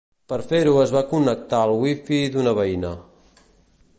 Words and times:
Per 0.31 0.37
fer-ho 0.51 0.71
es 0.83 0.93
va 0.95 1.03
connectar 1.11 1.59
al 1.67 1.75
wifi 1.85 2.21
d’una 2.37 2.57
veïna. 2.63 2.95